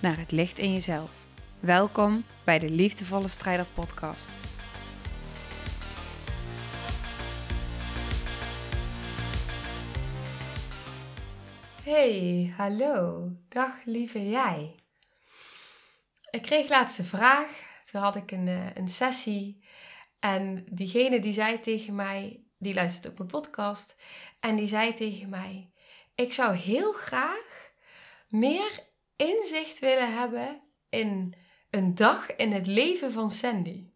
[0.00, 1.10] naar het licht in jezelf.
[1.60, 4.30] Welkom bij de Liefdevolle Strijder Podcast.
[11.82, 13.28] Hey, hallo.
[13.48, 14.74] Dag lieve jij.
[16.30, 17.48] Ik kreeg laatst een vraag.
[17.90, 19.64] Toen had ik een, eh, een sessie.
[20.18, 23.96] En diegene die zei tegen mij, die luistert op mijn podcast.
[24.40, 25.70] En die zei tegen mij:
[26.14, 27.72] Ik zou heel graag
[28.28, 28.88] meer
[29.20, 31.34] inzicht willen hebben in
[31.70, 33.90] een dag in het leven van Sandy.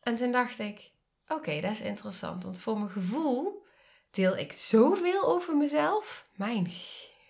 [0.00, 0.90] En toen dacht ik:
[1.28, 2.44] Oké, dat is interessant.
[2.44, 3.66] Want voor mijn gevoel
[4.10, 6.28] deel ik zoveel over mezelf.
[6.36, 6.72] Mijn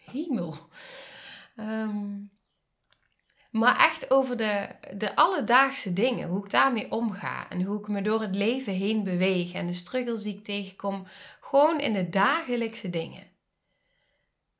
[0.04, 0.56] hemel.
[1.56, 2.20] Ehm,
[3.50, 8.02] maar echt over de, de alledaagse dingen, hoe ik daarmee omga en hoe ik me
[8.02, 11.06] door het leven heen beweeg en de struggles die ik tegenkom,
[11.40, 13.30] gewoon in de dagelijkse dingen.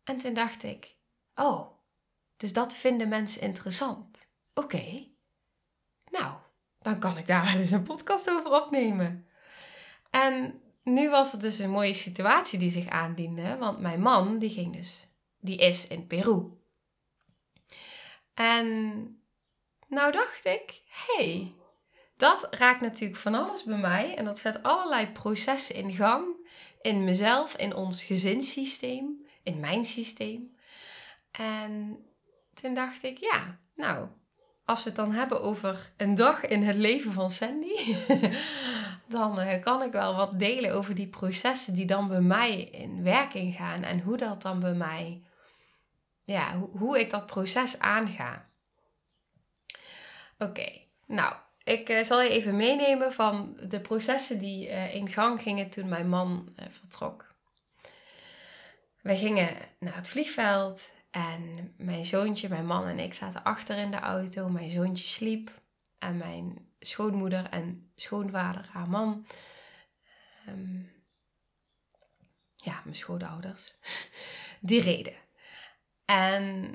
[0.05, 0.97] En toen dacht ik,
[1.35, 1.72] oh,
[2.43, 4.19] dus dat vinden mensen interessant.
[4.55, 5.07] Oké,
[6.11, 6.35] nou,
[6.79, 9.27] dan kan ik daar wel eens een podcast over opnemen.
[10.11, 14.51] En nu was het dus een mooie situatie die zich aandiende, want mijn man, die
[14.51, 15.09] ging dus,
[15.41, 16.51] die is in Peru.
[18.35, 18.77] En
[19.87, 21.55] nou dacht ik, hey,
[22.17, 26.25] dat raakt natuurlijk van alles bij mij en dat zet allerlei processen in gang
[26.81, 30.57] in mezelf, in ons gezinssysteem, in mijn systeem.
[31.31, 32.05] En
[32.55, 34.08] toen dacht ik, ja, nou,
[34.64, 37.96] als we het dan hebben over een dag in het leven van Sandy,
[39.08, 43.02] dan uh, kan ik wel wat delen over die processen die dan bij mij in
[43.02, 45.23] werking gaan en hoe dat dan bij mij,
[46.24, 48.51] ja, hoe, ik dat proces aanga.
[50.39, 50.68] Oké,
[51.07, 55.70] nou, ik uh, zal je even meenemen van de processen die uh, in gang gingen
[55.70, 57.30] toen mijn man vertrok.
[59.01, 59.48] We gingen
[59.79, 64.48] naar het vliegveld en mijn zoontje, mijn man en ik zaten achter in de auto.
[64.48, 65.61] Mijn zoontje sliep
[65.98, 69.27] en mijn schoonmoeder en schoonvader, haar man,
[70.48, 70.92] um,
[72.56, 73.74] ja, mijn schoonouders,
[74.61, 75.14] die reden.
[76.05, 76.74] En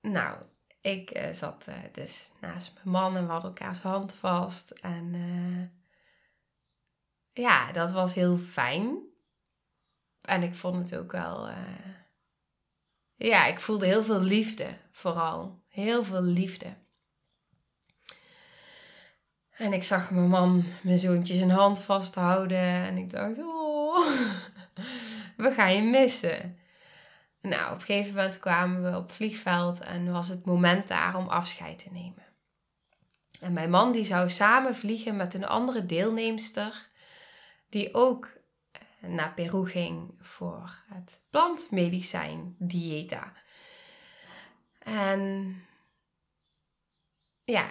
[0.00, 0.44] nou,
[0.80, 4.70] ik uh, zat uh, dus naast mijn man en we hadden elkaars hand vast.
[4.70, 5.66] En uh,
[7.32, 8.98] ja, dat was heel fijn.
[10.20, 11.48] En ik vond het ook wel.
[13.16, 15.62] Ja, ik voelde heel veel liefde, vooral.
[15.68, 16.74] Heel veel liefde.
[19.56, 22.58] En ik zag mijn man, mijn zoontje, zijn hand vasthouden.
[22.58, 24.06] En ik dacht, oh,
[25.36, 26.58] we gaan je missen.
[27.40, 31.16] Nou, op een gegeven moment kwamen we op het vliegveld en was het moment daar
[31.16, 32.24] om afscheid te nemen.
[33.40, 36.88] En mijn man die zou samen vliegen met een andere deelnemster
[37.68, 38.28] die ook
[39.08, 43.32] naar Peru ging voor het plantmedicijn dieta.
[44.78, 45.56] En
[47.44, 47.66] ja,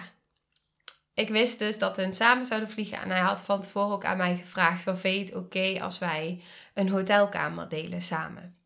[1.13, 2.97] ik wist dus dat we samen zouden vliegen.
[2.97, 6.89] En hij had van tevoren ook aan mij gevraagd: van, het oké als wij een
[6.89, 8.57] hotelkamer delen samen?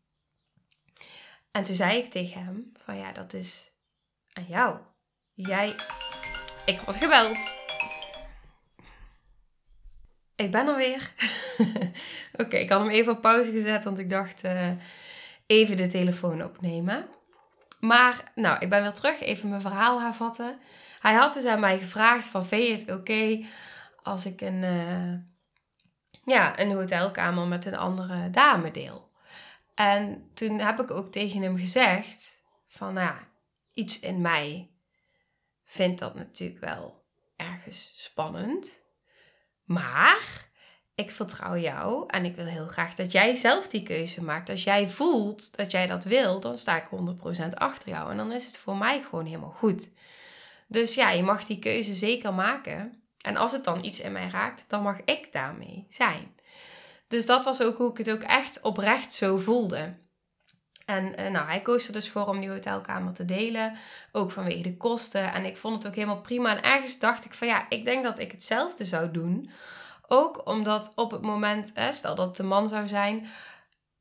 [1.50, 3.72] En toen zei ik tegen hem: Van ja, dat is
[4.32, 4.78] aan jou.
[5.32, 5.74] Jij.
[6.64, 7.67] Ik word gebeld.
[10.38, 11.12] Ik ben er weer.
[12.42, 14.70] oké, ik had hem even op pauze gezet, want ik dacht uh,
[15.46, 17.08] even de telefoon opnemen.
[17.80, 19.20] Maar, nou, ik ben weer terug.
[19.20, 20.58] Even mijn verhaal hervatten.
[21.00, 23.44] Hij had dus aan mij gevraagd van, vind je het oké
[24.02, 25.14] als ik een, uh,
[26.24, 29.10] ja, een hotelkamer met een andere dame deel?
[29.74, 33.28] En toen heb ik ook tegen hem gezegd van, nou ja,
[33.74, 34.70] iets in mij
[35.64, 37.04] vindt dat natuurlijk wel
[37.36, 38.86] ergens spannend.
[39.68, 40.48] Maar
[40.94, 44.50] ik vertrouw jou en ik wil heel graag dat jij zelf die keuze maakt.
[44.50, 46.88] Als jij voelt dat jij dat wil, dan sta ik
[47.44, 48.10] 100% achter jou.
[48.10, 49.90] En dan is het voor mij gewoon helemaal goed.
[50.68, 53.02] Dus ja, je mag die keuze zeker maken.
[53.20, 56.34] En als het dan iets in mij raakt, dan mag ik daarmee zijn.
[57.08, 59.96] Dus dat was ook hoe ik het ook echt oprecht zo voelde.
[60.88, 63.72] En uh, nou, hij koos er dus voor om die hotelkamer te delen.
[64.12, 65.32] Ook vanwege de kosten.
[65.32, 66.56] En ik vond het ook helemaal prima.
[66.56, 69.50] En ergens dacht ik van ja, ik denk dat ik hetzelfde zou doen.
[70.06, 73.26] Ook omdat op het moment, stel dat het de man zou zijn.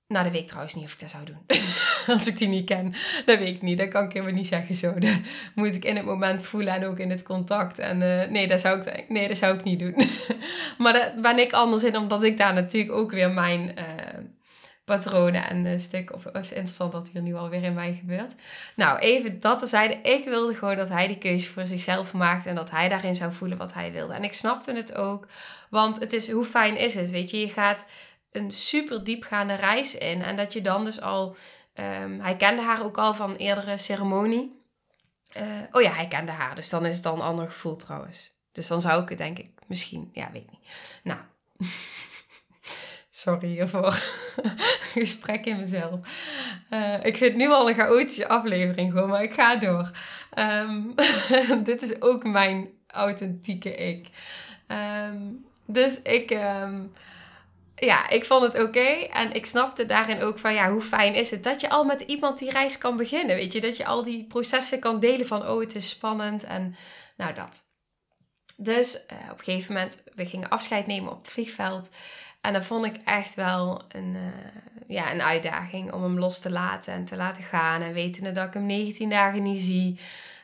[0.07, 1.45] Nou, dat weet ik trouwens niet of ik dat zou doen.
[2.15, 2.93] als ik die niet ken.
[3.25, 3.77] Dat weet ik niet.
[3.77, 4.93] Dat kan ik helemaal niet zeggen zo.
[4.99, 5.19] Dat
[5.55, 7.79] moet ik in het moment voelen en ook in het contact.
[7.79, 9.95] En uh, nee, dat zou ik, nee, dat zou ik niet doen.
[10.77, 13.77] maar daar ben ik anders in, omdat ik daar natuurlijk ook weer mijn...
[14.87, 16.13] patronen en een stuk.
[16.13, 18.35] Of is interessant dat hier nu alweer in mij gebeurt.
[18.75, 19.93] Nou, even dat terzijde.
[19.93, 23.33] Ik wilde gewoon dat hij die keuze voor zichzelf maakt en dat hij daarin zou
[23.33, 24.13] voelen wat hij wilde.
[24.13, 25.27] En ik snapte het ook,
[25.69, 27.39] want het is hoe fijn is het, weet je?
[27.39, 27.85] Je gaat
[28.31, 31.35] een super diepgaande reis in en dat je dan dus al.
[32.03, 34.61] Um, hij kende haar ook al van eerdere ceremonie.
[35.37, 38.35] Uh, oh ja, hij kende haar, dus dan is het dan een ander gevoel trouwens.
[38.51, 40.69] Dus dan zou ik het denk ik misschien, ja, weet niet.
[41.03, 41.19] Nou,
[43.17, 43.91] sorry hiervoor.
[44.93, 45.99] Gesprek in mezelf.
[46.69, 49.91] Uh, ik vind nu al een chaotische aflevering gewoon, maar ik ga door.
[50.35, 50.95] Um,
[51.69, 54.07] dit is ook mijn authentieke ik.
[54.67, 56.93] Um, dus ik, um,
[57.75, 58.87] ja, ik vond het oké.
[59.11, 62.01] En ik snapte daarin ook van, ja, hoe fijn is het dat je al met
[62.01, 63.35] iemand die reis kan beginnen.
[63.35, 66.75] Weet je, dat je al die processen kan delen van, oh, het is spannend en
[67.15, 67.65] nou dat.
[68.59, 71.89] Dus uh, op een gegeven moment, we gingen afscheid nemen op het vliegveld.
[72.41, 74.21] En dat vond ik echt wel een, uh,
[74.87, 77.81] ja, een uitdaging om hem los te laten en te laten gaan.
[77.81, 79.99] En wetende dat ik hem 19 dagen niet zie.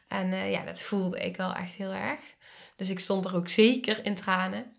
[0.08, 2.20] En uh, ja, dat voelde ik wel echt heel erg.
[2.76, 4.74] Dus ik stond er ook zeker in tranen.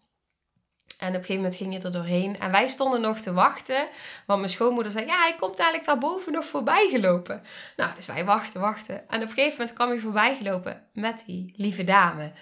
[0.99, 2.41] En op een gegeven moment ging je er doorheen.
[2.41, 3.89] En wij stonden nog te wachten.
[4.27, 7.43] Want mijn schoonmoeder zei: Ja, hij komt eigenlijk daarboven nog voorbij gelopen.
[7.77, 9.09] Nou, dus wij wachten, wachten.
[9.09, 12.33] En op een gegeven moment kwam hij voorbij gelopen met die lieve dame.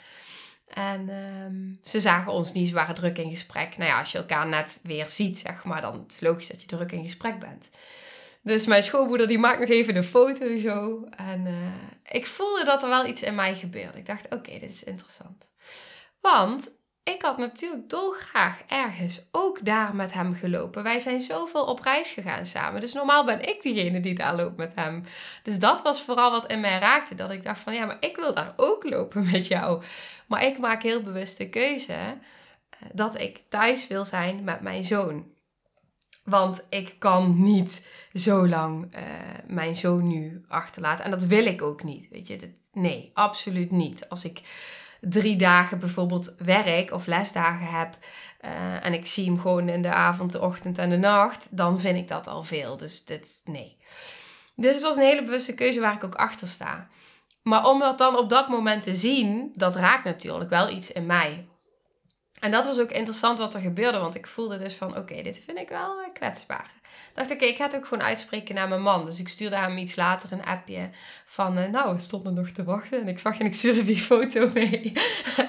[0.74, 3.76] En um, ze zagen ons niet, ze waren druk in gesprek.
[3.76, 6.60] Nou ja, als je elkaar net weer ziet, zeg maar, dan is het logisch dat
[6.60, 7.68] je druk in gesprek bent.
[8.42, 11.04] Dus mijn schoonmoeder die maakt nog even een foto zo.
[11.16, 11.52] En uh,
[12.04, 13.98] ik voelde dat er wel iets in mij gebeurde.
[13.98, 15.48] Ik dacht, oké, dit is interessant.
[16.20, 16.70] Want
[17.04, 20.82] ik had natuurlijk dolgraag ergens ook daar met hem gelopen.
[20.82, 22.80] Wij zijn zoveel op reis gegaan samen.
[22.80, 25.04] Dus normaal ben ik diegene die daar loopt met hem.
[25.42, 27.14] Dus dat was vooral wat in mij raakte.
[27.14, 29.82] Dat ik dacht van ja, maar ik wil daar ook lopen met jou.
[30.26, 32.18] Maar ik maak heel bewust de keuze eh,
[32.92, 35.30] dat ik thuis wil zijn met mijn zoon.
[36.24, 39.00] Want ik kan niet zo lang uh,
[39.46, 41.04] mijn zoon nu achterlaten.
[41.04, 42.08] En dat wil ik ook niet.
[42.08, 44.08] Weet je, nee, absoluut niet.
[44.08, 44.40] Als ik
[45.08, 47.96] drie dagen bijvoorbeeld werk of lesdagen heb
[48.44, 51.80] uh, en ik zie hem gewoon in de avond, de ochtend en de nacht, dan
[51.80, 52.76] vind ik dat al veel.
[52.76, 53.76] Dus dit, nee.
[54.56, 56.88] Dus het was een hele bewuste keuze waar ik ook achter sta.
[57.42, 61.06] Maar om dat dan op dat moment te zien, dat raakt natuurlijk wel iets in
[61.06, 61.46] mij.
[62.42, 65.42] En dat was ook interessant wat er gebeurde, want ik voelde dus van, oké, dit
[65.44, 66.70] vind ik wel uh, kwetsbaar.
[67.14, 69.04] Dacht, oké, ik ga het ook gewoon uitspreken naar mijn man.
[69.04, 70.88] Dus ik stuurde hem iets later een appje
[71.26, 73.00] van, uh, nou, we stonden nog te wachten.
[73.00, 74.92] En ik zag en ik stuurde die foto mee.
[75.36, 75.48] en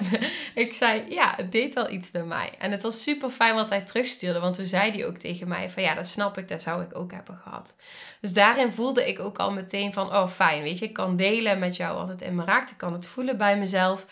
[0.64, 2.52] ik zei, ja, het deed al iets bij mij.
[2.58, 5.70] En het was super fijn wat hij terugstuurde, want toen zei hij ook tegen mij
[5.70, 7.74] van, ja, dat snap ik, dat zou ik ook hebben gehad.
[8.20, 11.58] Dus daarin voelde ik ook al meteen van, oh, fijn, weet je, ik kan delen
[11.58, 12.70] met jou wat het in me raakt.
[12.70, 14.06] Ik kan het voelen bij mezelf.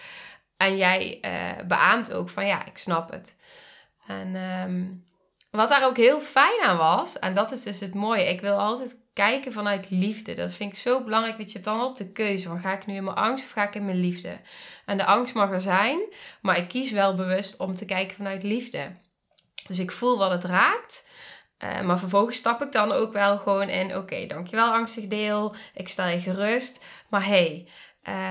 [0.63, 3.37] En jij uh, beaamt ook van ja, ik snap het.
[4.07, 5.05] En um,
[5.51, 8.57] wat daar ook heel fijn aan was, en dat is dus het mooie, ik wil
[8.57, 10.35] altijd kijken vanuit liefde.
[10.35, 12.87] Dat vind ik zo belangrijk, want je hebt dan altijd de keuze van ga ik
[12.87, 14.41] nu in mijn angst of ga ik in mijn liefde.
[14.87, 16.01] En de angst mag er zijn,
[16.43, 18.97] maar ik kies wel bewust om te kijken vanuit liefde.
[19.67, 21.05] Dus ik voel wat het raakt.
[21.65, 25.55] Uh, maar vervolgens stap ik dan ook wel gewoon in, oké, okay, dankjewel angstig deel,
[25.75, 26.85] ik stel je gerust.
[27.09, 27.69] Maar hey,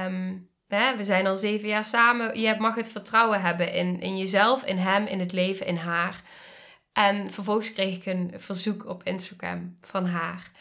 [0.05, 2.39] um, Hè, we zijn al zeven jaar samen.
[2.39, 6.21] Je mag het vertrouwen hebben in, in jezelf, in hem, in het leven, in haar.
[6.93, 10.51] En vervolgens kreeg ik een verzoek op Instagram van haar.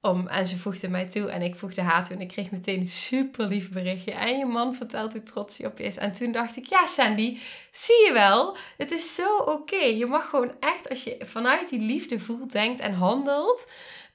[0.00, 2.14] Om, en ze voegde mij toe en ik voegde haar toe.
[2.14, 4.12] En ik kreeg meteen een super lief berichtje.
[4.12, 5.96] En je man vertelt hoe trots hij op je is.
[5.96, 7.38] En toen dacht ik, ja Sandy,
[7.70, 9.84] zie je wel, het is zo oké.
[9.84, 13.66] Je mag gewoon echt, als je vanuit die liefde voelt, denkt en handelt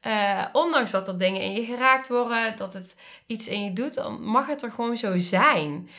[0.06, 2.96] uh, ondanks dat er dingen in je geraakt worden, dat het
[3.26, 5.90] iets in je doet, dan mag het er gewoon zo zijn.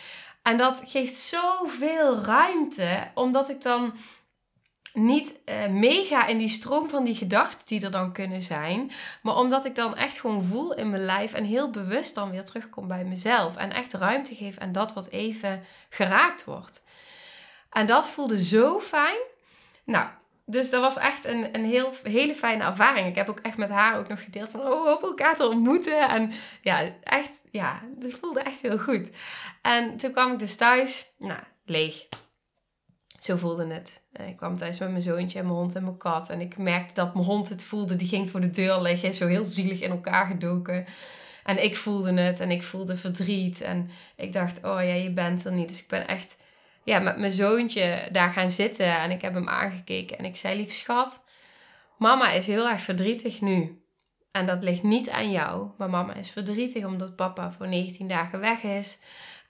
[0.43, 3.95] En dat geeft zoveel ruimte, omdat ik dan
[4.93, 8.91] niet uh, meega in die stroom van die gedachten die er dan kunnen zijn.
[9.23, 12.45] Maar omdat ik dan echt gewoon voel in mijn lijf en heel bewust dan weer
[12.45, 13.57] terugkom bij mezelf.
[13.57, 16.83] En echt ruimte geef aan dat wat even geraakt wordt.
[17.71, 19.19] En dat voelde zo fijn.
[19.85, 20.07] Nou,
[20.49, 23.07] dus dat was echt een, een heel, hele fijne ervaring.
[23.07, 25.49] Ik heb ook echt met haar ook nog gedeeld van, oh, we hopen elkaar te
[25.49, 26.09] ontmoeten.
[26.09, 29.11] En ja, echt, ja, dat voelde echt heel goed.
[29.63, 32.07] En toen kwam ik dus thuis, nou, leeg.
[33.19, 34.03] Zo voelde het.
[34.27, 36.29] Ik kwam thuis met mijn zoontje en mijn hond en mijn kat.
[36.29, 37.97] En ik merkte dat mijn hond het voelde.
[37.97, 40.87] Die ging voor de deur liggen, zo heel zielig in elkaar gedoken.
[41.45, 43.61] En ik voelde het en ik voelde verdriet.
[43.61, 45.69] En ik dacht, oh ja, je bent er niet.
[45.69, 46.37] Dus ik ben echt
[46.87, 48.99] ja, met mijn zoontje daar gaan zitten.
[48.99, 51.25] En ik heb hem aangekeken en ik zei, lief schat,
[51.99, 53.83] mama is heel erg verdrietig nu.
[54.33, 55.71] En dat ligt niet aan jou.
[55.79, 58.99] Maar mama is verdrietig omdat papa voor 19 dagen weg is.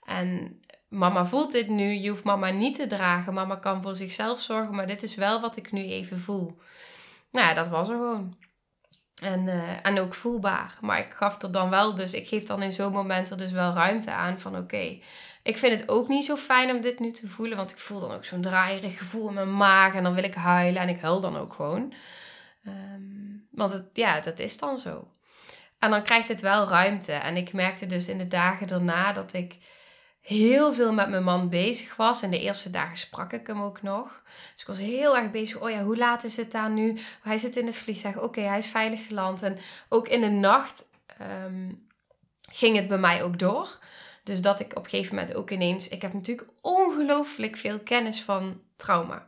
[0.03, 1.91] En mama voelt dit nu.
[1.91, 3.33] Je hoeft mama niet te dragen.
[3.33, 4.75] Mama kan voor zichzelf zorgen.
[4.75, 6.59] Maar dit is wel wat ik nu even voel.
[7.31, 8.37] Nou ja, dat was er gewoon.
[9.21, 10.77] En, uh, en ook voelbaar.
[10.81, 13.51] Maar ik gaf er dan wel, dus ik geef dan in zo'n moment er dus
[13.51, 14.99] wel ruimte aan van oké,
[15.43, 17.99] ik vind het ook niet zo fijn om dit nu te voelen, want ik voel
[17.99, 21.01] dan ook zo'n draaierig gevoel in mijn maag en dan wil ik huilen en ik
[21.01, 21.93] huil dan ook gewoon.
[22.67, 25.07] Um, want het, ja, dat is dan zo.
[25.79, 27.11] En dan krijgt het wel ruimte.
[27.11, 29.55] En ik merkte dus in de dagen daarna dat ik
[30.27, 32.21] heel veel met mijn man bezig was.
[32.21, 34.21] En de eerste dagen sprak ik hem ook nog.
[34.51, 35.61] Dus ik was heel erg bezig.
[35.61, 36.97] Oh ja, hoe laat is het daar nu?
[37.21, 38.19] Hij zit in het vliegtuig.
[38.19, 39.41] Oké, hij is veilig geland.
[39.41, 39.57] En
[39.89, 41.71] ook in de nacht ehm,
[42.51, 43.79] ging het bij mij ook door.
[44.23, 45.87] Dus dat ik op een gegeven moment ook ineens...
[45.87, 49.27] Ik heb natuurlijk ongelooflijk veel kennis van trauma.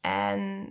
[0.00, 0.68] En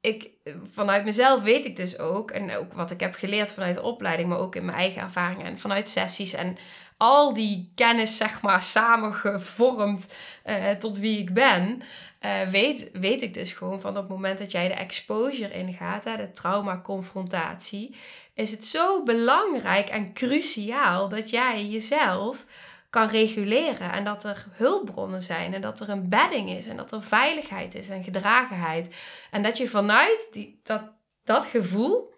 [0.00, 0.30] ik,
[0.72, 4.28] vanuit mezelf weet ik dus ook, en ook wat ik heb geleerd vanuit de opleiding,
[4.28, 6.56] maar ook in mijn eigen ervaringen en vanuit sessies en
[6.96, 10.14] al die kennis, zeg maar, samengevormd
[10.46, 11.82] uh, tot wie ik ben,
[12.20, 16.16] uh, weet, weet ik dus gewoon van het moment dat jij de exposure ingaat, hè,
[16.16, 17.96] de trauma-confrontatie,
[18.34, 22.44] is het zo belangrijk en cruciaal dat jij jezelf
[22.90, 23.92] kan reguleren.
[23.92, 25.54] En dat er hulpbronnen zijn.
[25.54, 26.66] En dat er een bedding is.
[26.66, 28.94] En dat er veiligheid is en gedragenheid.
[29.30, 30.82] En dat je vanuit die, dat,
[31.24, 32.14] dat gevoel.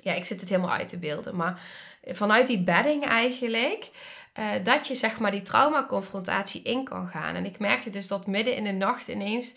[0.00, 1.36] Ja, ik zit het helemaal uit te beelden.
[1.36, 1.60] Maar
[2.04, 3.90] vanuit die bedding eigenlijk.
[4.38, 7.34] Uh, dat je zeg maar die traumaconfrontatie in kan gaan.
[7.34, 9.54] En ik merkte dus dat midden in de nacht ineens.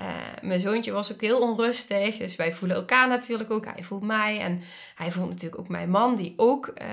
[0.00, 0.06] Uh,
[0.42, 2.16] mijn zoontje was ook heel onrustig.
[2.16, 3.64] Dus wij voelen elkaar natuurlijk ook.
[3.64, 4.40] Hij voelt mij.
[4.40, 4.62] En
[4.94, 6.86] hij voelt natuurlijk ook mijn man, die ook uh,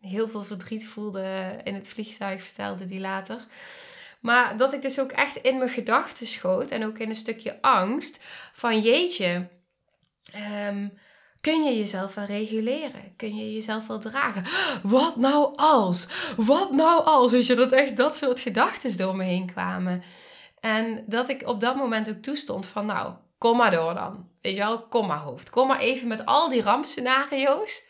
[0.00, 3.46] heel veel verdriet voelde in het vliegtuig, vertelde die later.
[4.20, 7.62] Maar dat ik dus ook echt in mijn gedachten schoot en ook in een stukje
[7.62, 8.18] angst
[8.52, 9.48] van jeetje,
[10.68, 10.98] um,
[11.40, 13.16] kun je jezelf wel reguleren?
[13.16, 14.44] Kun je jezelf wel dragen?
[14.82, 16.06] Wat nou als?
[16.36, 17.32] Wat nou als?
[17.32, 20.02] Weet je, dat echt dat soort gedachten door me heen kwamen.
[20.60, 24.28] En dat ik op dat moment ook toestond van nou, kom maar door dan.
[24.40, 25.50] Weet je wel, kom maar hoofd.
[25.50, 27.82] Kom maar even met al die rampscenario's.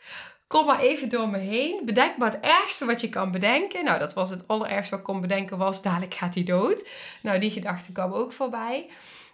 [0.51, 1.83] Kom maar even door me heen.
[1.85, 3.85] Bedenk maar het ergste wat je kan bedenken.
[3.85, 6.89] Nou, dat was het allerergste wat ik kon bedenken was, dadelijk gaat hij dood.
[7.23, 8.91] Nou, die gedachte kwam ook voorbij.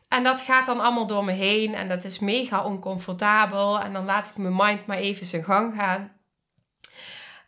[0.09, 3.81] En dat gaat dan allemaal door me heen en dat is mega oncomfortabel.
[3.81, 6.13] En dan laat ik mijn mind maar even zijn gang gaan.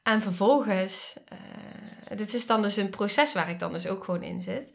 [0.02, 4.22] En vervolgens, uh, dit is dan dus een proces waar ik dan dus ook gewoon
[4.22, 4.72] in zit.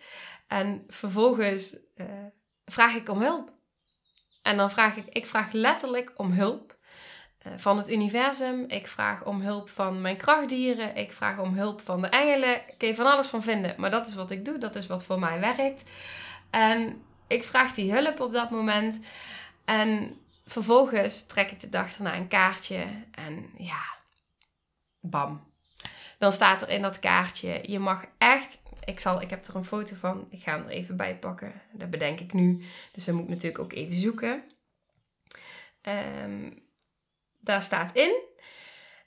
[0.48, 2.06] En vervolgens uh,
[2.66, 3.52] vraag ik om hulp.
[4.42, 6.82] En dan vraag ik, ik vraag letterlijk om hulp.
[7.44, 8.66] Eh, van het universum.
[8.68, 10.96] Ik vraag om hulp van mijn krachtdieren.
[10.96, 12.56] Ik vraag om hulp van de engelen.
[12.56, 13.76] Ik kan je van alles van vinden.
[13.78, 14.58] Maar dat is wat ik doe.
[14.58, 15.90] Dat is wat voor mij werkt.
[16.50, 19.00] En ik vraag die hulp op dat moment.
[19.66, 22.86] En vervolgens trek ik de dag erna een kaartje.
[23.12, 23.98] En ja,
[25.00, 25.52] bam.
[26.20, 28.62] Dan staat er in dat kaartje: je mag echt.
[28.86, 30.28] Ik, zal, ik heb er een foto van.
[30.30, 31.62] Ik ga hem er even bij pakken.
[31.72, 32.66] Dat bedenk ik nu.
[32.92, 34.44] Dus dan moet ik natuurlijk ook even zoeken.
[36.24, 36.63] Um,
[37.44, 38.22] daar staat in.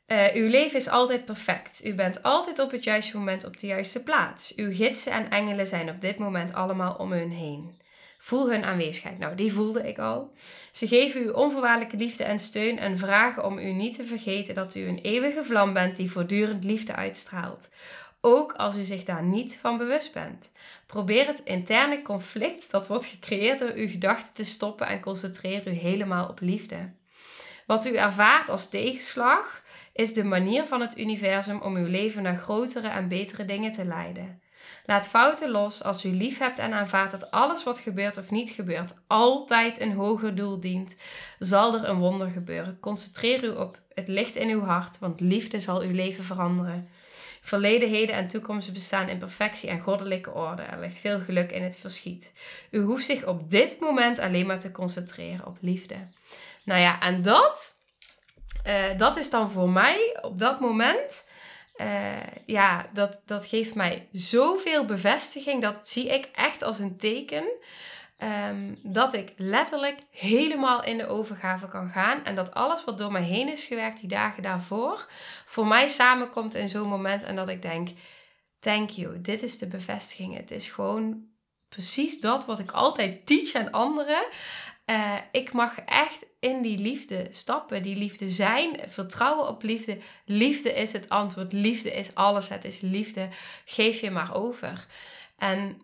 [0.07, 1.85] Uh, uw leven is altijd perfect.
[1.85, 4.55] U bent altijd op het juiste moment op de juiste plaats.
[4.55, 7.81] Uw gidsen en engelen zijn op dit moment allemaal om u heen.
[8.19, 9.19] Voel hun aanwezigheid.
[9.19, 10.33] Nou, die voelde ik al.
[10.73, 14.75] Ze geven u onvoorwaardelijke liefde en steun en vragen om u niet te vergeten dat
[14.75, 17.69] u een eeuwige vlam bent die voortdurend liefde uitstraalt.
[18.21, 20.51] Ook als u zich daar niet van bewust bent.
[20.87, 25.71] Probeer het interne conflict dat wordt gecreëerd door uw gedachten te stoppen en concentreer u
[25.71, 26.91] helemaal op liefde.
[27.67, 32.37] Wat u ervaart als tegenslag is de manier van het universum om uw leven naar
[32.37, 34.41] grotere en betere dingen te leiden.
[34.85, 38.51] Laat fouten los als u lief hebt en aanvaardt dat alles wat gebeurt of niet
[38.51, 40.97] gebeurt altijd een hoger doel dient,
[41.39, 42.81] zal er een wonder gebeuren.
[42.81, 46.89] Concentreer u op het licht in uw hart, want liefde zal uw leven veranderen.
[47.41, 50.63] Verleden, heden en toekomst bestaan in perfectie en goddelijke orde.
[50.63, 52.33] Er ligt veel geluk in het verschiet.
[52.71, 55.97] U hoeft zich op dit moment alleen maar te concentreren op liefde.
[56.67, 57.77] Nou ja, en dat,
[58.67, 61.25] uh, dat is dan voor mij op dat moment,
[61.77, 62.13] uh,
[62.47, 65.63] ja, dat, dat geeft mij zoveel bevestiging.
[65.63, 67.59] Dat zie ik echt als een teken.
[68.49, 72.25] Um, dat ik letterlijk helemaal in de overgave kan gaan.
[72.25, 75.07] En dat alles wat door mij heen is gewerkt die dagen daarvoor,
[75.47, 77.23] voor mij samenkomt in zo'n moment.
[77.23, 77.89] En dat ik denk:
[78.61, 80.37] thank you, dit is de bevestiging.
[80.37, 81.25] Het is gewoon
[81.69, 84.27] precies dat wat ik altijd teach aan anderen.
[84.87, 89.99] Uh, ik mag echt in die liefde stappen, die liefde zijn, vertrouwen op liefde.
[90.25, 93.29] Liefde is het antwoord, liefde is alles, het is liefde.
[93.65, 94.87] Geef je maar over.
[95.37, 95.81] En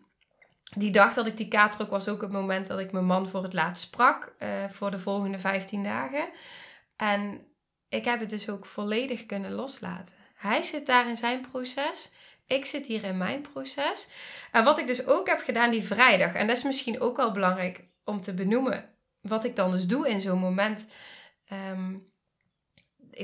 [0.77, 3.29] die dag dat ik die kaart trok was ook het moment dat ik mijn man
[3.29, 6.29] voor het laatst sprak uh, voor de volgende 15 dagen.
[6.97, 7.47] En
[7.89, 10.17] ik heb het dus ook volledig kunnen loslaten.
[10.35, 12.11] Hij zit daar in zijn proces.
[12.47, 14.09] Ik zit hier in mijn proces.
[14.53, 17.33] En wat ik dus ook heb gedaan die vrijdag, en dat is misschien ook wel
[17.33, 18.92] belangrijk om te benoemen,
[19.23, 20.87] wat ik dan dus doe in zo'n moment.
[21.47, 21.95] Ehm,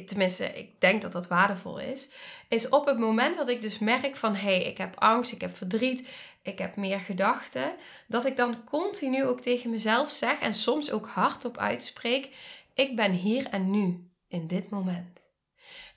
[0.06, 2.08] tenminste, ik denk dat dat waardevol is.
[2.48, 5.40] Is op het moment dat ik dus merk van hé, hey, ik heb angst, ik
[5.40, 6.08] heb verdriet,
[6.42, 7.74] ik heb meer gedachten.
[8.06, 12.30] Dat ik dan continu ook tegen mezelf zeg en soms ook hardop uitspreek:
[12.74, 15.20] ik ben hier en nu in dit moment.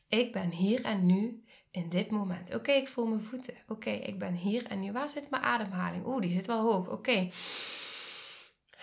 [0.07, 2.55] Ik ben hier en nu in dit moment.
[2.55, 3.53] Oké, ik voel mijn voeten.
[3.67, 4.91] Oké, ik ben hier en nu.
[4.91, 6.05] Waar zit mijn ademhaling?
[6.05, 6.89] Oeh, die zit wel hoog.
[6.89, 7.29] Oké.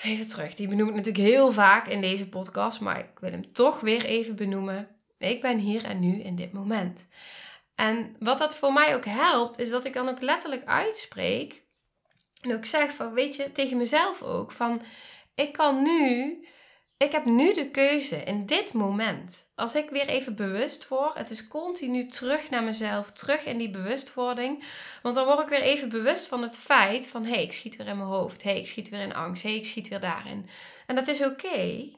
[0.03, 0.55] Even terug.
[0.55, 4.05] Die benoem ik natuurlijk heel vaak in deze podcast, maar ik wil hem toch weer
[4.05, 4.89] even benoemen.
[5.19, 7.01] Ik ben hier en nu in dit moment.
[7.75, 11.63] En wat dat voor mij ook helpt, is dat ik dan ook letterlijk uitspreek.
[12.41, 14.83] En ook zeg van, weet je, tegen mezelf ook, van
[15.35, 16.39] ik kan nu
[16.99, 19.47] ik heb nu de keuze in dit moment.
[19.55, 23.71] Als ik weer even bewust word, het is continu terug naar mezelf, terug in die
[23.71, 24.65] bewustwording.
[25.03, 27.77] Want dan word ik weer even bewust van het feit van hé, hey, ik schiet
[27.77, 28.43] weer in mijn hoofd.
[28.43, 29.43] Hé, hey, ik schiet weer in angst.
[29.43, 30.49] Hé, hey, ik schiet weer daarin.
[30.87, 31.91] En dat is oké.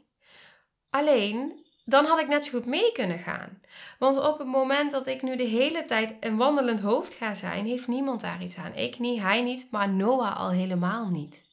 [0.90, 3.60] Alleen, dan had ik net zo goed mee kunnen gaan.
[3.98, 7.66] Want op het moment dat ik nu de hele tijd een wandelend hoofd ga zijn,
[7.66, 8.74] heeft niemand daar iets aan.
[8.74, 11.48] Ik niet, hij niet, maar Noah al helemaal niet.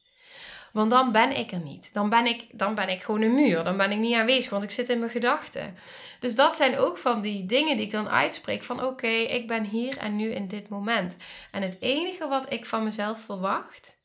[0.72, 1.90] Want dan ben ik er niet.
[1.92, 3.64] Dan ben ik, dan ben ik gewoon een muur.
[3.64, 5.76] Dan ben ik niet aanwezig, want ik zit in mijn gedachten.
[6.20, 8.62] Dus dat zijn ook van die dingen die ik dan uitspreek.
[8.62, 11.16] Van oké, ik ben hier en nu in dit moment.
[11.50, 13.96] En het enige wat ik van mezelf verwacht,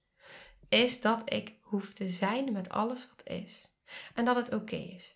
[0.69, 3.67] is dat ik hoef te zijn met alles wat is.
[4.13, 5.15] En dat het oké is.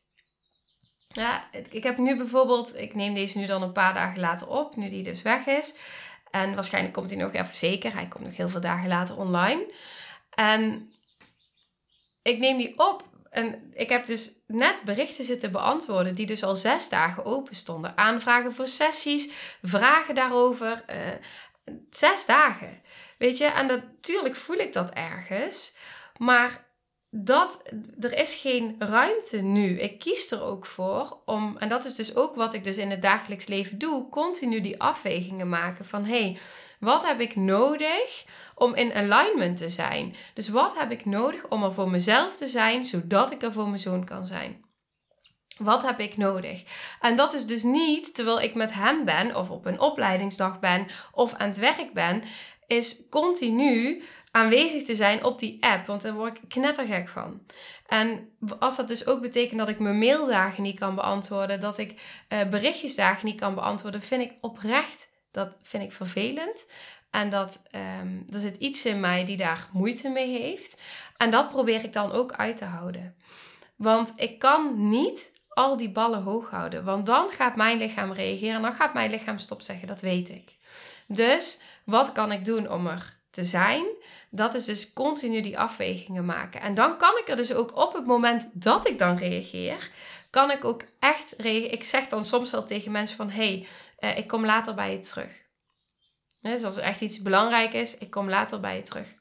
[1.07, 4.75] Ja, ik heb nu bijvoorbeeld, ik neem deze nu dan een paar dagen later op,
[4.75, 5.73] nu die dus weg is.
[6.31, 7.93] En waarschijnlijk komt hij nog even zeker.
[7.93, 9.73] Hij komt nog heel veel dagen later online.
[10.29, 10.91] En
[12.27, 16.55] ik neem die op en ik heb dus net berichten zitten beantwoorden die dus al
[16.55, 17.97] zes dagen open stonden.
[17.97, 19.29] Aanvragen voor sessies,
[19.61, 20.83] vragen daarover.
[20.89, 20.95] Uh,
[21.89, 22.81] zes dagen.
[23.17, 25.73] Weet je, en natuurlijk voel ik dat ergens.
[26.17, 26.65] Maar
[27.09, 29.79] dat, er is geen ruimte nu.
[29.79, 32.89] Ik kies er ook voor om, en dat is dus ook wat ik dus in
[32.89, 36.37] het dagelijks leven doe, continu die afwegingen maken van hé, hey,
[36.79, 40.15] wat heb ik nodig om in alignment te zijn?
[40.33, 43.67] Dus wat heb ik nodig om er voor mezelf te zijn, zodat ik er voor
[43.67, 44.65] mijn zoon kan zijn?
[45.57, 46.63] Wat heb ik nodig?
[47.01, 50.87] En dat is dus niet terwijl ik met hem ben, of op een opleidingsdag ben,
[51.11, 52.23] of aan het werk ben,
[52.67, 55.87] is continu aanwezig te zijn op die app.
[55.87, 57.41] Want daar word ik knettergek van.
[57.87, 62.01] En als dat dus ook betekent dat ik mijn maildagen niet kan beantwoorden, dat ik
[62.29, 66.65] uh, berichtjesdagen niet kan beantwoorden, vind ik oprecht dat vind ik vervelend.
[67.09, 67.63] En dat
[68.01, 70.81] um, er zit iets in mij die daar moeite mee heeft.
[71.17, 73.15] En dat probeer ik dan ook uit te houden.
[73.75, 76.83] Want ik kan niet al die ballen hoog houden.
[76.83, 78.55] Want dan gaat mijn lichaam reageren.
[78.55, 79.87] En dan gaat mijn lichaam stop zeggen.
[79.87, 80.55] Dat weet ik.
[81.07, 83.85] Dus wat kan ik doen om er te zijn?
[84.29, 86.61] Dat is dus continu die afwegingen maken.
[86.61, 89.89] En dan kan ik er dus ook op het moment dat ik dan reageer,
[90.29, 91.71] kan ik ook echt reageren.
[91.71, 93.67] Ik zeg dan soms wel tegen mensen van, hey,
[93.99, 95.45] uh, ik kom later bij je terug.
[96.41, 99.15] Dus als er echt iets belangrijk is, ik kom later bij je terug.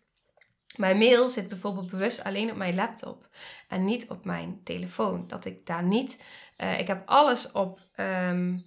[0.76, 3.28] Mijn mail zit bijvoorbeeld bewust alleen op mijn laptop
[3.68, 5.26] en niet op mijn telefoon.
[5.26, 6.24] Dat ik daar niet.
[6.58, 7.80] Uh, ik heb alles op
[8.30, 8.66] um,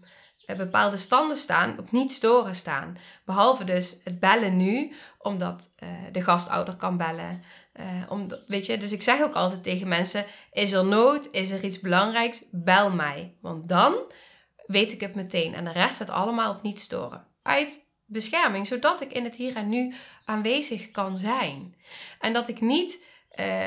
[0.57, 2.97] bepaalde standen staan, op niet storen staan.
[3.25, 5.69] Behalve dus het bellen nu, omdat
[6.11, 7.43] de gastouder kan bellen.
[8.47, 11.79] Weet je, dus ik zeg ook altijd tegen mensen: is er nood, is er iets
[11.79, 13.37] belangrijks, bel mij.
[13.41, 14.11] Want dan
[14.69, 15.53] weet ik het meteen.
[15.53, 17.25] En de rest staat allemaal op niet storen.
[17.41, 19.93] Uit bescherming, zodat ik in het hier en nu
[20.25, 21.75] aanwezig kan zijn.
[22.19, 23.03] En dat ik niet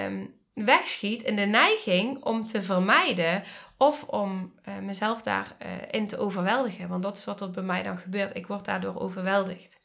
[0.05, 3.43] um, wegschiet in de neiging om te vermijden
[3.77, 6.89] of om uh, mezelf daarin uh, in te overweldigen.
[6.89, 8.37] Want dat is wat er bij mij dan gebeurt.
[8.37, 9.81] Ik word daardoor overweldigd.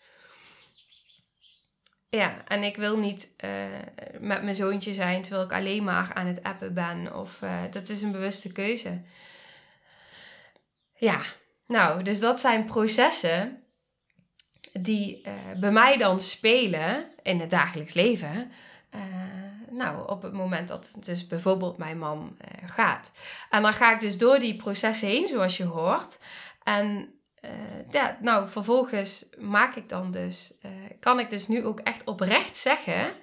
[2.09, 3.49] Ja, en ik wil niet uh,
[4.19, 7.15] met mijn zoontje zijn terwijl ik alleen maar aan het appen ben.
[7.15, 7.39] Of
[7.71, 9.01] dat is een bewuste keuze.
[10.97, 11.21] Ja,
[11.67, 13.63] nou, dus dat zijn processen
[14.73, 18.51] die uh, bij mij dan spelen in het dagelijks leven.
[18.95, 19.01] Uh,
[19.69, 23.11] nou, op het moment dat dus bijvoorbeeld mijn man uh, gaat.
[23.49, 26.19] En dan ga ik dus door die processen heen, zoals je hoort.
[26.63, 27.11] En
[27.89, 30.53] ja, nou, vervolgens maak ik dan dus,
[30.99, 33.13] kan ik dus nu ook echt oprecht zeggen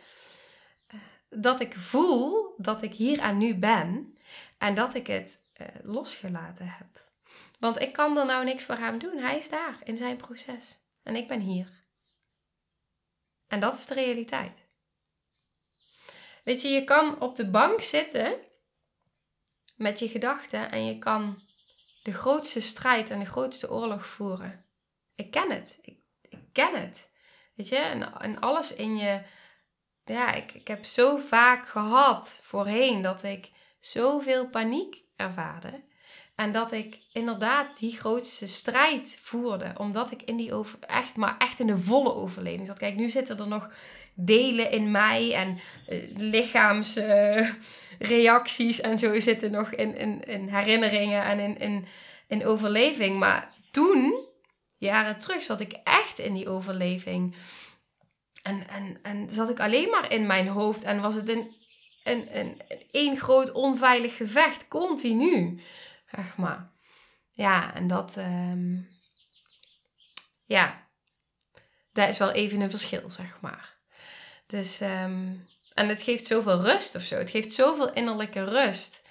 [1.28, 4.16] dat ik voel dat ik hier en nu ben
[4.58, 5.40] en dat ik het
[5.82, 6.93] losgelaten heb.
[7.64, 9.18] Want ik kan er nou niks voor hem doen.
[9.18, 10.78] Hij is daar in zijn proces.
[11.02, 11.68] En ik ben hier.
[13.46, 14.66] En dat is de realiteit.
[16.42, 18.38] Weet je, je kan op de bank zitten
[19.76, 21.42] met je gedachten en je kan
[22.02, 24.66] de grootste strijd en de grootste oorlog voeren.
[25.14, 25.78] Ik ken het.
[25.82, 25.98] Ik,
[26.52, 27.10] ken het.
[27.54, 29.22] Weet je, en, en alles in je.
[30.04, 33.50] Ja, ik, ik heb zo vaak gehad voorheen dat ik
[33.80, 35.92] zoveel paniek ervaarde.
[36.34, 39.72] En dat ik inderdaad die grootste strijd voerde.
[39.76, 42.78] Omdat ik in die over, echt, maar echt in de volle overleving zat.
[42.78, 43.70] Kijk, nu zitten er nog
[44.14, 51.38] delen in mij en uh, lichaamsreacties en zo zitten nog in, in, in herinneringen en
[51.38, 51.86] in, in,
[52.28, 53.18] in overleving.
[53.18, 54.26] Maar toen,
[54.76, 57.36] jaren terug, zat ik echt in die overleving.
[58.42, 61.54] En, en, en zat ik alleen maar in mijn hoofd en was het een,
[62.04, 65.60] een, een, een één groot onveilig gevecht, continu.
[66.36, 66.72] Maar.
[67.30, 68.88] Ja, en dat, um,
[70.44, 70.86] ja,
[71.92, 73.74] dat is wel even een verschil, zeg maar.
[74.46, 77.16] Dus, um, en het geeft zoveel rust of zo.
[77.16, 79.02] Het geeft zoveel innerlijke rust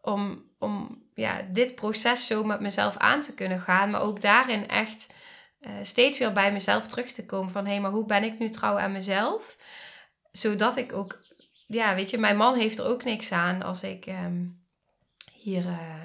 [0.00, 3.90] om, om ja, dit proces zo met mezelf aan te kunnen gaan.
[3.90, 5.06] Maar ook daarin echt
[5.60, 7.64] uh, steeds weer bij mezelf terug te komen van...
[7.64, 9.56] hé, hey, maar hoe ben ik nu trouw aan mezelf?
[10.32, 11.20] Zodat ik ook...
[11.66, 14.64] Ja, weet je, mijn man heeft er ook niks aan als ik um,
[15.32, 15.64] hier...
[15.64, 16.00] Uh,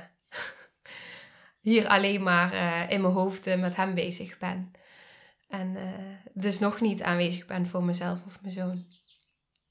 [1.68, 4.72] hier alleen maar uh, in mijn hoofd met hem bezig ben.
[5.48, 5.84] En uh,
[6.34, 8.86] dus nog niet aanwezig ben voor mezelf of mijn zoon.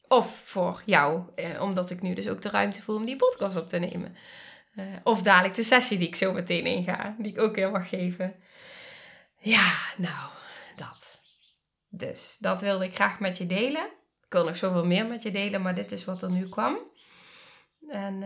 [0.09, 3.57] Of voor jou, eh, omdat ik nu dus ook de ruimte voel om die podcast
[3.57, 4.17] op te nemen.
[5.03, 8.35] Of dadelijk de sessie die ik zo meteen inga, die ik ook weer mag geven.
[9.39, 10.31] Ja, nou,
[10.77, 11.21] dat.
[11.89, 13.87] Dus dat wilde ik graag met je delen.
[14.27, 16.79] Ik wil nog zoveel meer met je delen, maar dit is wat er nu kwam.
[17.89, 18.21] En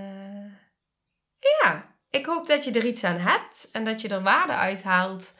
[1.38, 5.34] ja, ik hoop dat je er iets aan hebt en dat je er waarde uithaalt.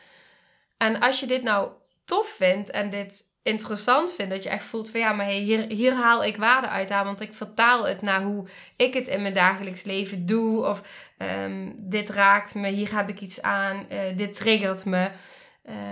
[0.77, 1.71] En als je dit nou
[2.05, 5.93] tof vindt en dit interessant vindt, dat je echt voelt van ja, maar hier, hier
[5.93, 9.83] haal ik waarde uit want ik vertaal het naar hoe ik het in mijn dagelijks
[9.83, 10.83] leven doe, of
[11.19, 15.11] um, dit raakt me, hier heb ik iets aan, uh, dit triggert me.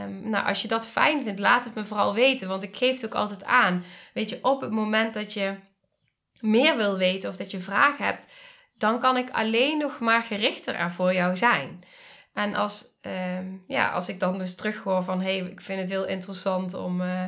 [0.04, 2.94] Um, nou, als je dat fijn vindt, laat het me vooral weten, want ik geef
[2.94, 3.84] het ook altijd aan.
[4.14, 5.54] Weet je, op het moment dat je
[6.40, 8.26] meer wil weten of dat je vragen hebt,
[8.78, 11.82] dan kan ik alleen nog maar gerichter er voor jou zijn.
[12.32, 15.90] En als, um, ja, als ik dan dus terughoor van hé, hey, ik vind het
[15.90, 17.24] heel interessant om uh,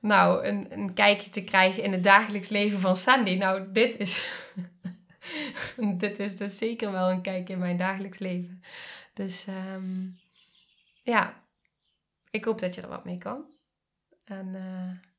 [0.00, 3.34] nou, een, een kijkje te krijgen in het dagelijks leven van Sandy.
[3.34, 4.28] Nou, dit is,
[5.98, 8.62] dit is dus zeker wel een kijk in mijn dagelijks leven.
[9.14, 10.18] Dus um,
[11.02, 11.42] ja,
[12.30, 13.44] ik hoop dat je er wat mee kan.
[14.24, 15.10] En uh,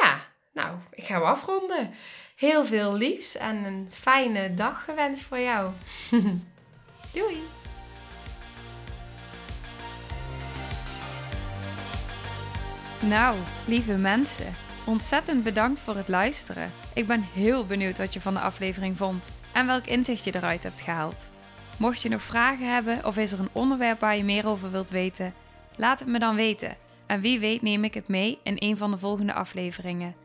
[0.00, 1.94] ja, nou, ik ga afronden.
[2.36, 5.70] Heel veel liefs en een fijne dag gewenst voor jou.
[7.14, 7.42] Doei!
[13.00, 14.52] Nou, lieve mensen,
[14.84, 16.72] ontzettend bedankt voor het luisteren.
[16.94, 20.62] Ik ben heel benieuwd wat je van de aflevering vond en welk inzicht je eruit
[20.62, 21.30] hebt gehaald.
[21.76, 24.90] Mocht je nog vragen hebben of is er een onderwerp waar je meer over wilt
[24.90, 25.34] weten,
[25.76, 26.76] laat het me dan weten.
[27.06, 30.24] En wie weet neem ik het mee in een van de volgende afleveringen.